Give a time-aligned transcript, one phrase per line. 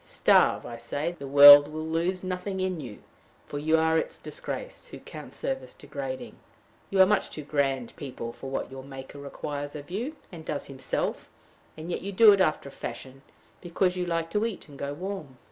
[0.03, 3.03] Starve, I say; the world will lose nothing in you,
[3.45, 6.37] for you are its disgrace, who count service degrading.
[6.89, 10.65] You are much too grand people for what your Maker requires of you, and does
[10.65, 11.29] himself,
[11.77, 13.21] and yet you do it after a fashion,
[13.61, 15.37] because you like to eat and go warm.